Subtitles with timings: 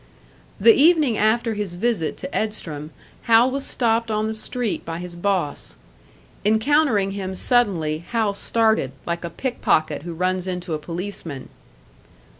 [0.59, 2.89] The evening after his visit to Edstrom,
[3.25, 5.75] Hal was stopped on the street by his boss.
[6.43, 11.49] Encountering him suddenly, Hal started, like a pick pocket who runs into a policeman.